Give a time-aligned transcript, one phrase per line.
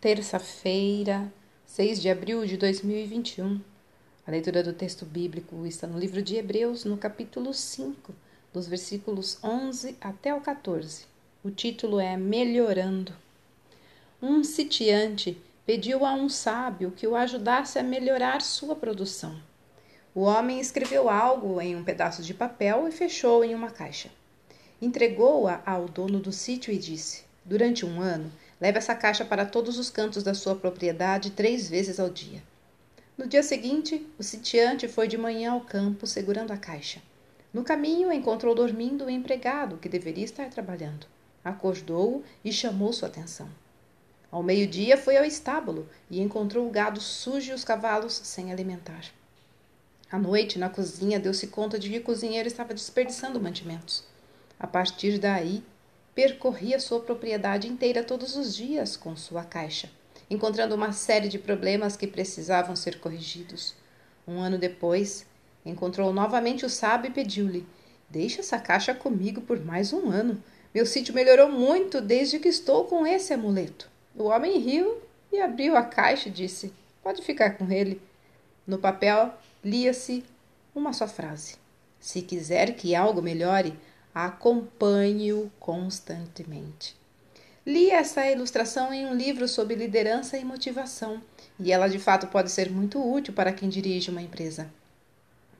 [0.00, 1.32] terça-feira,
[1.66, 3.60] 6 de abril de 2021.
[4.24, 8.14] A leitura do texto bíblico está no livro de Hebreus, no capítulo 5,
[8.52, 11.04] dos versículos 11 até o 14.
[11.42, 13.12] O título é Melhorando.
[14.22, 19.36] Um sitiante pediu a um sábio que o ajudasse a melhorar sua produção.
[20.14, 24.10] O homem escreveu algo em um pedaço de papel e fechou em uma caixa.
[24.80, 28.30] Entregou-a ao dono do sítio e disse: Durante um ano,
[28.60, 32.42] leve essa caixa para todos os cantos da sua propriedade três vezes ao dia.
[33.16, 37.02] No dia seguinte, o sitiante foi de manhã ao campo segurando a caixa.
[37.52, 41.06] No caminho, encontrou dormindo o empregado que deveria estar trabalhando.
[41.44, 43.48] Acordou-o e chamou sua atenção.
[44.30, 49.04] Ao meio-dia, foi ao estábulo e encontrou o gado sujo e os cavalos sem alimentar.
[50.10, 54.04] À noite, na cozinha, deu-se conta de que o cozinheiro estava desperdiçando mantimentos.
[54.60, 55.62] A partir daí,
[56.18, 59.88] percorria sua propriedade inteira todos os dias com sua caixa,
[60.28, 63.76] encontrando uma série de problemas que precisavam ser corrigidos.
[64.26, 65.24] Um ano depois,
[65.64, 67.64] encontrou novamente o sábio e pediu-lhe:
[68.10, 70.42] Deixe essa caixa comigo por mais um ano.
[70.74, 73.88] Meu sítio melhorou muito desde que estou com esse amuleto.
[74.16, 78.02] O homem riu e abriu a caixa e disse: Pode ficar com ele.
[78.66, 79.32] No papel
[79.62, 80.24] lia-se
[80.74, 81.54] uma só frase:
[82.00, 83.78] Se quiser que algo melhore,
[84.14, 86.96] acompanhe-o constantemente.
[87.66, 91.20] Li essa ilustração em um livro sobre liderança e motivação,
[91.60, 94.70] e ela de fato pode ser muito útil para quem dirige uma empresa.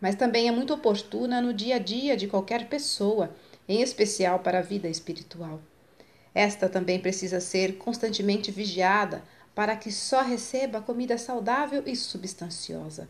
[0.00, 3.34] Mas também é muito oportuna no dia a dia de qualquer pessoa,
[3.68, 5.60] em especial para a vida espiritual.
[6.34, 9.22] Esta também precisa ser constantemente vigiada
[9.54, 13.08] para que só receba comida saudável e substanciosa.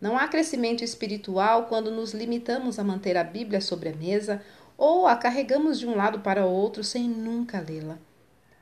[0.00, 4.42] Não há crescimento espiritual quando nos limitamos a manter a Bíblia sobre a mesa
[4.76, 7.98] ou a carregamos de um lado para outro sem nunca lê-la.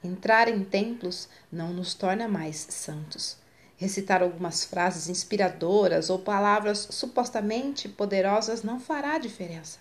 [0.05, 3.37] Entrar em templos não nos torna mais santos.
[3.77, 9.79] Recitar algumas frases inspiradoras ou palavras supostamente poderosas não fará diferença.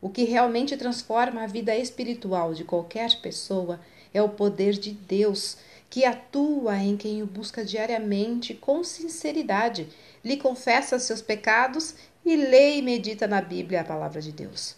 [0.00, 3.80] O que realmente transforma a vida espiritual de qualquer pessoa
[4.12, 5.56] é o poder de Deus
[5.90, 9.88] que atua em quem o busca diariamente com sinceridade,
[10.24, 11.94] lhe confessa seus pecados
[12.24, 14.74] e lê e medita na Bíblia a palavra de Deus.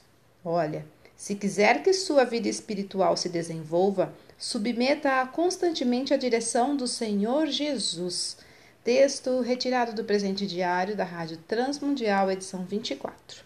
[0.49, 0.87] Olha,
[1.17, 8.37] se quiser que sua vida espiritual se desenvolva, submeta-a constantemente à direção do Senhor Jesus.
[8.85, 13.46] Texto retirado do presente diário da Rádio Transmundial, edição 24.